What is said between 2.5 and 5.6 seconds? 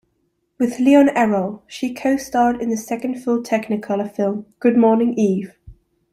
in the second full Technicolor film Good Morning, Eve!